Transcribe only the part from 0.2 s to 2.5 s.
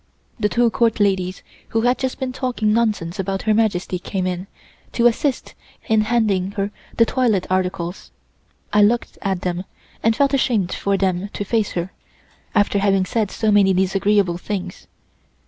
The two Court ladies who had just been